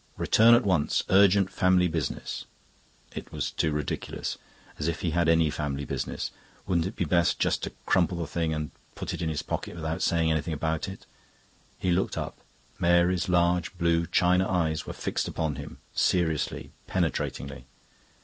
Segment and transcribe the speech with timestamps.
[0.17, 1.03] "Return at once.
[1.09, 2.45] Urgent family business."
[3.13, 4.39] It was too ridiculous.
[4.79, 6.31] As if he had any family business!
[6.65, 9.43] Wouldn't it be best just to crumple the thing up and put it in his
[9.43, 11.05] pocket without saying anything about it?
[11.77, 12.39] He looked up;
[12.79, 17.67] Mary's large blue china eyes were fixed upon him, seriously, penetratingly.